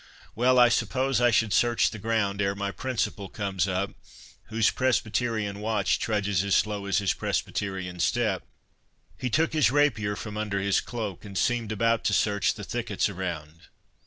—"Well, 0.33 0.57
I 0.57 0.69
suppose 0.69 1.21
I 1.21 1.29
should 1.29 1.53
search 1.53 1.91
the 1.91 1.99
ground 1.99 2.41
ere 2.41 2.55
my 2.55 2.71
principal 2.71 3.29
comes 3.29 3.67
up, 3.67 3.91
whose 4.45 4.71
Presbyterian 4.71 5.59
watch 5.59 5.99
trudges 5.99 6.43
as 6.43 6.55
slow 6.55 6.87
as 6.87 6.97
his 6.97 7.13
Presbyterian 7.13 7.99
step." 7.99 8.43
He 9.19 9.29
took 9.29 9.53
his 9.53 9.69
rapier 9.69 10.15
from 10.15 10.37
under 10.37 10.59
his 10.59 10.81
cloak, 10.81 11.23
and 11.23 11.37
seemed 11.37 11.71
about 11.71 12.03
to 12.05 12.13
search 12.13 12.55
the 12.55 12.63
thickets 12.63 13.09
around. 13.09 13.67